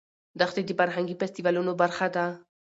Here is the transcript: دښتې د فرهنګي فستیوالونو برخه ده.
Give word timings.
دښتې 0.39 0.61
د 0.65 0.71
فرهنګي 0.79 1.15
فستیوالونو 1.19 1.71
برخه 1.81 2.07
ده. 2.15 2.25